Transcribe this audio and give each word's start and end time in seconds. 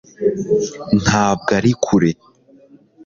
ntabwo 1.03 1.49
ari 1.59 1.71
kure 1.83 2.11